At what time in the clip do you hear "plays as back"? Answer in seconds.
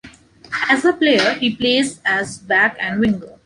1.55-2.75